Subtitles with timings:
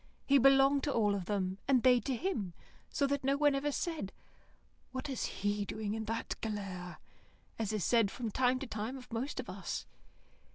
[0.25, 2.53] He belonged to all of them, and they to him,
[2.89, 4.11] so that no one ever said
[4.91, 6.97] "What is he doing in that galère?"
[7.59, 9.85] as is said from time to time of most of us.